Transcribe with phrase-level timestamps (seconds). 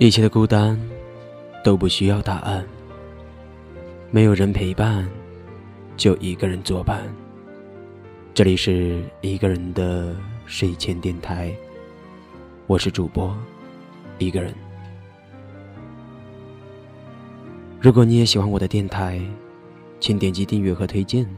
[0.00, 0.80] 一切的孤单
[1.62, 2.64] 都不需要答案，
[4.10, 5.06] 没有人陪伴，
[5.94, 7.02] 就一个人作伴。
[8.32, 11.54] 这里是一个人的睡前电台，
[12.66, 13.36] 我是主播
[14.16, 14.54] 一个人。
[17.78, 19.20] 如果你也喜欢我的电台，
[20.00, 21.28] 请点击订阅和推荐。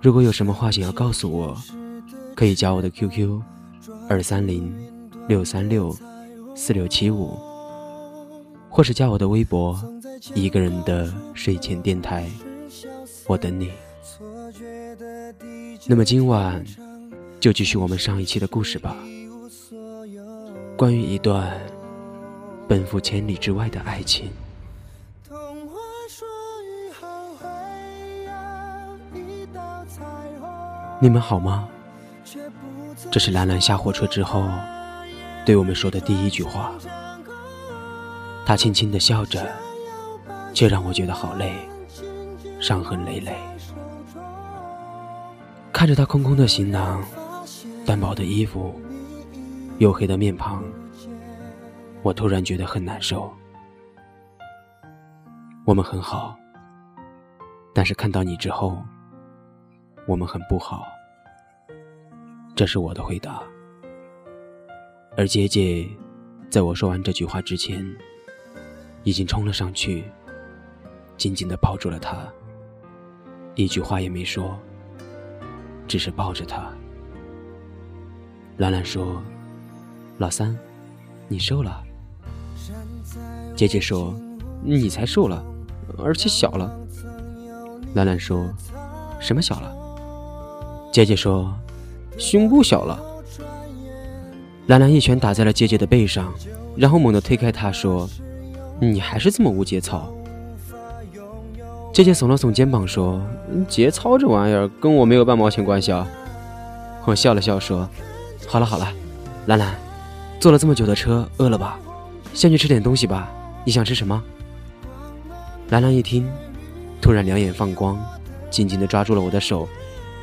[0.00, 1.54] 如果有什么话想要告诉我，
[2.34, 3.42] 可以加我的 QQ：
[4.08, 4.74] 二三零
[5.28, 5.94] 六三六。
[6.56, 7.38] 四六七五，
[8.70, 9.78] 或是加我的微博，
[10.34, 12.28] 一个人的睡前电台，
[13.26, 13.70] 我等你。
[15.86, 16.64] 那么今晚
[17.38, 18.96] 就继续我们上一期的故事吧，
[20.78, 21.60] 关于一段
[22.66, 24.30] 奔赴千里之外的爱情。
[30.98, 31.68] 你们好吗？
[33.10, 34.42] 这是兰兰下火车之后。
[35.46, 36.72] 对我们说的第一句话，
[38.44, 39.48] 他轻轻的笑着，
[40.52, 41.54] 却让我觉得好累，
[42.60, 43.32] 伤痕累累。
[45.72, 47.00] 看着他空空的行囊，
[47.86, 48.74] 单薄的衣服，
[49.78, 50.64] 黝黑的面庞，
[52.02, 53.32] 我突然觉得很难受。
[55.64, 56.36] 我们很好，
[57.72, 58.82] 但是看到你之后，
[60.08, 60.82] 我们很不好。
[62.56, 63.40] 这是我的回答。
[65.16, 65.88] 而姐姐，
[66.50, 67.82] 在我说完这句话之前，
[69.02, 70.04] 已经冲了上去，
[71.16, 72.28] 紧紧的抱住了他，
[73.54, 74.58] 一句话也没说，
[75.88, 76.70] 只是抱着他。
[78.58, 79.22] 兰兰说
[80.18, 80.54] ：“老三，
[81.28, 81.82] 你瘦了。”
[83.56, 84.14] 姐姐说
[84.62, 85.42] ：“你才瘦了，
[85.96, 86.78] 而且小了。”
[87.96, 88.52] 兰兰说
[89.18, 89.74] ：“什么小了？”
[90.92, 91.58] 姐姐说
[92.18, 93.02] ：“胸部小了。”
[94.66, 96.34] 兰兰一拳打在了姐姐的背上，
[96.76, 98.08] 然后猛地推开她，说
[98.80, 100.12] ：“你还是这么无节操。”
[101.94, 103.20] 姐姐耸了耸肩膀，说
[103.68, 106.06] ：“节操这玩意儿跟我没有半毛钱关系啊。”
[107.06, 107.88] 我笑了笑，说
[108.48, 108.92] ：“好了好了，
[109.46, 109.72] 兰兰，
[110.40, 111.78] 坐了这么久的车，饿了吧？
[112.34, 113.30] 先去吃点东西吧。
[113.64, 114.20] 你想吃什么？”
[115.70, 116.28] 兰兰一听，
[117.00, 117.96] 突然两眼放光，
[118.50, 119.68] 紧紧地抓住了我的手，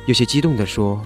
[0.04, 1.00] 有些激动地说：“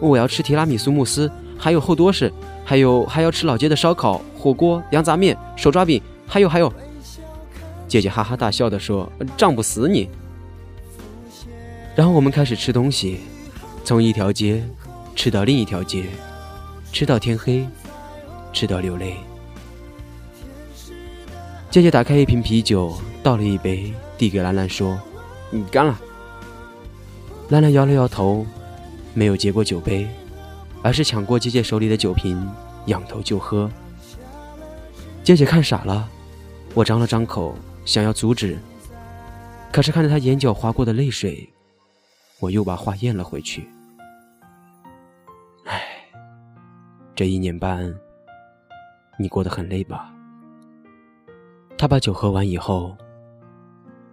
[0.00, 1.30] 我要吃提拉米苏慕斯，
[1.62, 2.30] 还有厚多士。”
[2.64, 6.72] 还有还要吃老街的烧烤、火锅、羊杂面、手抓饼，还有还有。
[7.88, 10.08] 姐姐哈哈大笑的说：“胀不死你。”
[11.96, 13.18] 然后我们开始吃东西，
[13.84, 14.64] 从一条街
[15.16, 16.04] 吃到另一条街，
[16.92, 17.66] 吃到天黑，
[18.52, 19.16] 吃到流泪。
[21.68, 22.94] 姐姐打开一瓶啤酒，
[23.24, 24.98] 倒了一杯，递给兰兰说
[25.50, 26.00] ：“你干了。”
[27.50, 28.46] 兰兰摇了摇头，
[29.14, 30.08] 没有接过酒杯。
[30.82, 32.50] 而是抢过姐姐手里的酒瓶，
[32.86, 33.70] 仰头就喝。
[35.22, 36.08] 姐姐看傻了，
[36.74, 37.54] 我张了张口
[37.84, 38.58] 想要阻止，
[39.72, 41.48] 可是看着她眼角划过的泪水，
[42.40, 43.68] 我又把话咽了回去。
[45.64, 45.80] 唉，
[47.14, 47.94] 这一年半，
[49.16, 50.12] 你过得很累吧？
[51.78, 52.96] 他把酒喝完以后，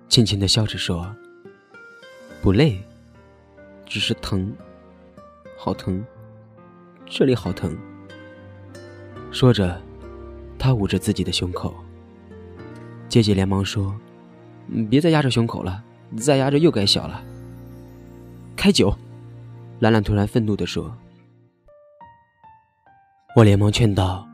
[0.08, 1.12] 轻轻的笑着说
[2.42, 2.80] ：“不累，
[3.88, 4.56] 只是疼，
[5.58, 6.06] 好疼。”
[7.10, 7.76] 这里好疼。
[9.32, 9.82] 说着，
[10.60, 11.74] 他捂着自己的胸口。
[13.10, 13.96] 姐姐连忙说
[14.90, 15.84] ：“别再压着胸口了，
[16.18, 17.22] 再压着又该小了。”
[18.56, 18.96] 开酒！
[19.80, 20.96] 兰兰突然愤怒地说。
[23.36, 24.28] 我连忙劝道：“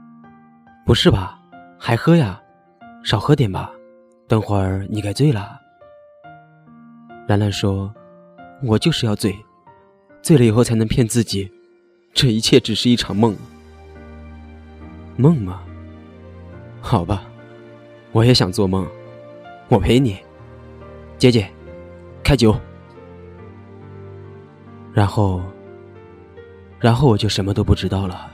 [0.86, 1.40] 不是吧，
[1.80, 2.42] 还喝呀？
[3.06, 3.72] 少喝点吧，
[4.28, 5.58] 等会儿你该醉了。”
[7.30, 7.94] 兰兰说
[8.64, 9.34] ：“我就是要醉，
[10.22, 11.50] 醉了以后才能骗自己。”
[12.16, 13.36] 这一切只是一场梦，
[15.18, 15.62] 梦吗？
[16.82, 17.28] 好吧，
[18.14, 18.88] 我也想做梦，
[19.68, 20.18] 我陪你，
[21.18, 21.52] 姐姐，
[22.24, 22.58] 开酒。
[24.94, 25.42] 然后，
[26.80, 28.32] 然后我就什么都不知道了。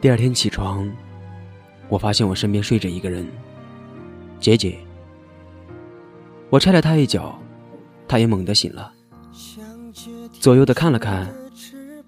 [0.00, 0.90] 第二天起床，
[1.88, 3.24] 我发现我身边睡着一个人，
[4.40, 4.76] 姐姐。
[6.50, 7.38] 我踹了他一脚，
[8.08, 8.92] 他也猛地醒了。
[10.44, 11.26] 左右的看了看，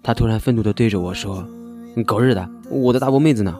[0.02, 1.42] 他突然愤怒的对着我说
[2.04, 3.58] ：“狗日的，我的大波妹子呢？”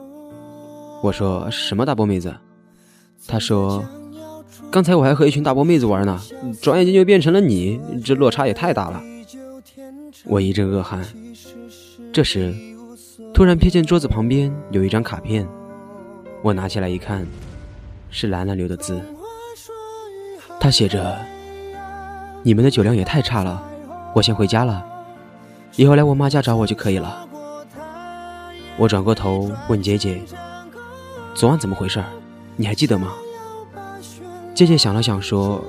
[1.01, 2.31] 我说：“什么大波妹子？”
[3.25, 3.83] 他说
[4.69, 6.21] ：“刚才我还和一群大波妹子玩呢，
[6.61, 9.01] 转眼间就变成了你，这落差也太大了。”
[10.25, 11.03] 我一阵恶寒。
[12.13, 12.53] 这时，
[13.33, 15.47] 突然瞥见桌子旁边有一张卡片，
[16.43, 17.25] 我拿起来一看，
[18.11, 19.01] 是兰兰留的字。
[20.59, 21.17] 他写着
[22.45, 23.63] ：“你们的酒量也太差了。”
[24.17, 24.83] 我先回家了，
[25.75, 27.27] 以后来我妈家找我就可以了。
[28.75, 30.19] 我转过头问姐姐
[31.35, 32.03] ：“昨晚怎么回事？
[32.55, 33.13] 你还记得吗？”
[34.55, 35.63] 姐姐想了想说：“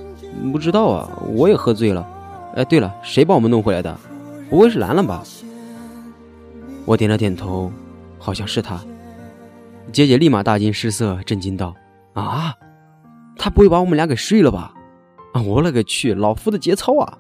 [0.50, 2.08] 不知道啊，我也喝醉了。
[2.54, 3.94] 哎，对了，谁把我们弄回来的？
[4.48, 5.22] 不会是兰兰吧？”
[6.86, 7.70] 我点了点头，
[8.18, 8.80] 好像是他。
[9.92, 11.74] 姐姐立马大惊失色，震惊道
[12.16, 12.54] ：“啊，
[13.36, 14.72] 他不会把我们俩给睡了吧？
[15.34, 17.18] 啊，我勒个去，老夫的节操啊！”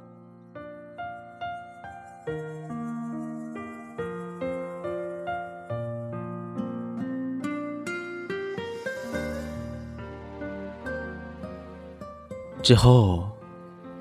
[12.68, 13.26] 之后，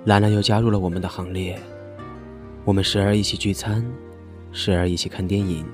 [0.04, 1.58] 兰兰又加入了我们的行列。
[2.66, 3.82] 我们时而一起聚餐，
[4.52, 5.66] 时而一起看电影，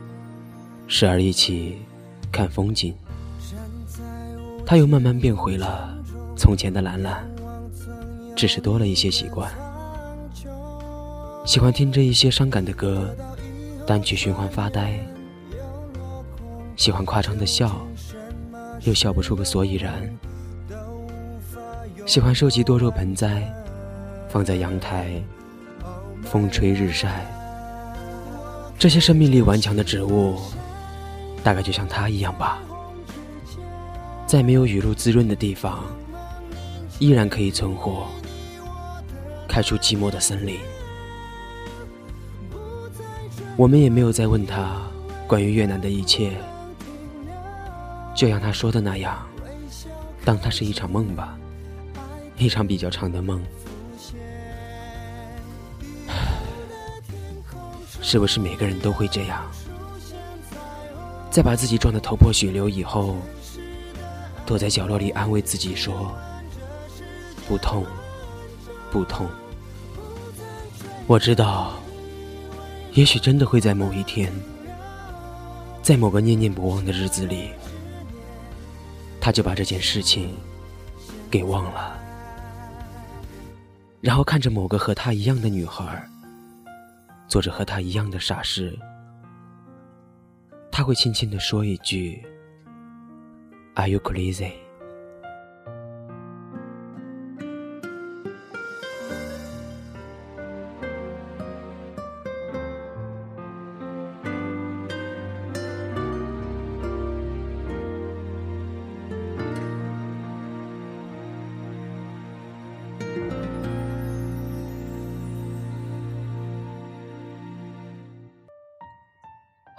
[0.85, 1.79] 时而一起
[2.31, 2.93] 看风景。
[4.63, 5.97] 她又慢慢变回了
[6.37, 7.27] 从前的兰兰，
[8.35, 9.51] 只是多了一些习惯，
[11.47, 13.09] 喜欢听着一些伤感的歌，
[13.87, 14.99] 单曲循环发呆，
[16.75, 17.75] 喜欢夸张的笑，
[18.81, 20.15] 又笑不出个所以然。
[22.05, 23.41] 喜欢收集多肉盆栽，
[24.27, 25.23] 放在阳台，
[26.21, 27.25] 风吹日晒。
[28.77, 30.37] 这些生命力顽强的植物，
[31.43, 32.61] 大概就像它一样吧，
[34.27, 35.81] 在没有雨露滋润的地方，
[36.99, 38.05] 依然可以存活，
[39.47, 40.59] 开出寂寞的森林。
[43.55, 44.81] 我们也没有再问他
[45.25, 46.33] 关于越南的一切，
[48.13, 49.17] 就像他说的那样，
[50.25, 51.37] 当它是一场梦吧。
[52.37, 53.41] 一场比较长的梦，
[58.01, 59.43] 是不是每个人都会这样？
[61.31, 63.15] 在把自己撞得头破血流以后，
[64.45, 66.13] 躲在角落里安慰自己说
[67.47, 67.83] ：“不痛，
[68.91, 69.27] 不痛。”
[71.07, 71.73] 我知道，
[72.91, 74.31] 也许真的会在某一天，
[75.81, 77.49] 在某个念念不忘的日子里，
[79.19, 80.37] 他就把这件事情
[81.31, 81.99] 给忘了。
[84.03, 86.05] 然后看着某个和他一样的女孩，
[87.25, 88.77] 做着和他一样的傻事，
[90.69, 92.21] 他会轻轻地说一句
[93.75, 94.51] ：“Are you crazy？”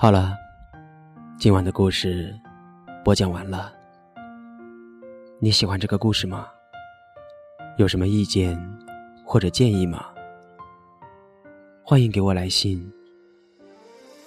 [0.05, 0.37] 好了，
[1.39, 2.39] 今晚的故事
[3.03, 3.73] 播讲完了。
[5.39, 6.47] 你喜欢这个故事吗？
[7.79, 8.55] 有什么意见
[9.25, 10.05] 或者建议吗？
[11.83, 12.87] 欢迎给我来信。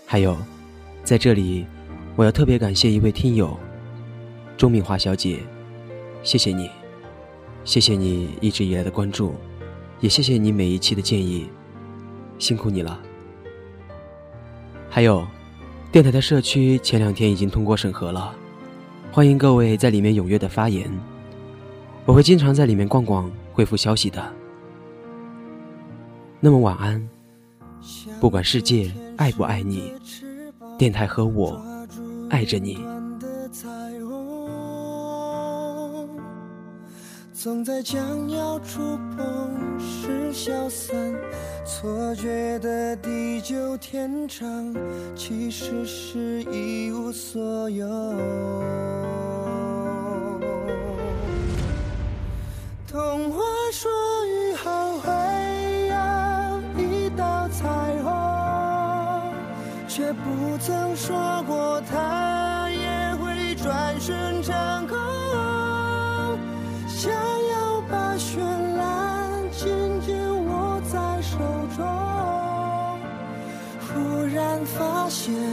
[0.04, 0.36] 还有，
[1.04, 1.64] 在这里，
[2.16, 3.56] 我要特别感谢一位听友
[4.58, 5.40] 钟敏华小姐，
[6.24, 6.72] 谢谢你，
[7.64, 9.36] 谢谢你一直以来的关注，
[10.00, 11.48] 也谢谢你每一期的建议，
[12.40, 13.00] 辛苦你了。
[14.90, 15.24] 还有。
[15.90, 18.36] 电台的社区前两天已经通过审核了，
[19.12, 20.92] 欢迎各位在里面踊跃的发言，
[22.06, 24.22] 我会经常在里面逛逛，回复消息的。
[26.42, 27.10] 那么晚安，
[28.20, 29.94] 不管世界爱不爱你，
[30.78, 31.60] 电台和我
[32.30, 32.78] 爱着你。
[37.48, 40.94] 总在将要触碰时消散，
[41.66, 44.76] 错觉的地久天长，
[45.16, 47.88] 其实是一无所有。
[52.86, 53.90] 童话说
[54.26, 55.10] 雨后会
[55.88, 57.66] 有一道彩
[58.04, 59.34] 虹，
[59.88, 61.80] 却不曾说过
[75.26, 75.47] 发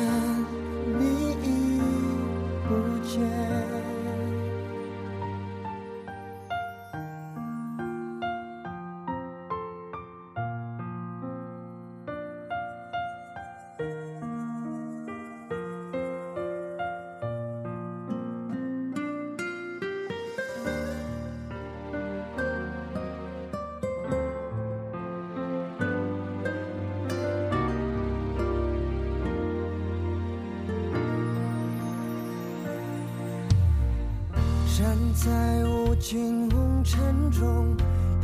[35.15, 35.31] 在
[35.65, 37.77] 无尽红尘中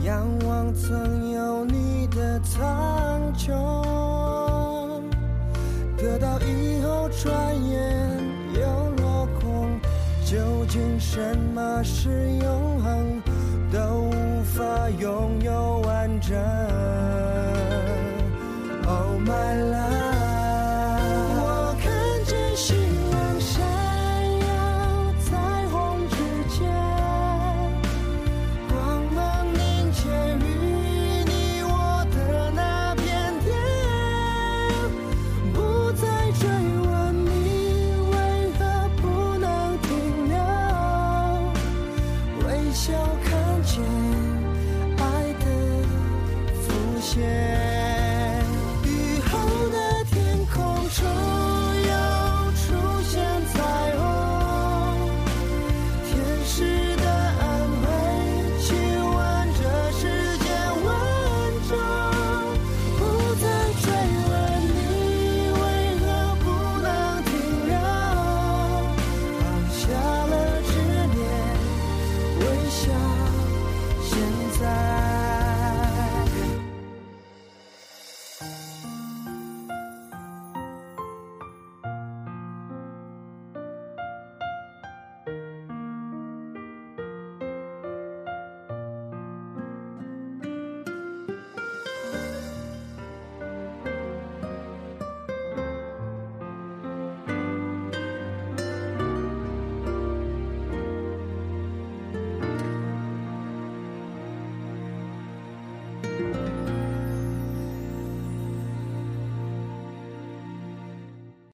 [0.03, 3.49] 仰望曾有你的苍穹
[5.97, 7.33] 得到以后转
[7.71, 8.19] 眼
[8.55, 9.79] 又落空
[10.25, 12.09] 究竟什么是
[12.43, 13.23] 永恒
[13.71, 13.79] 都
[14.11, 14.90] 无法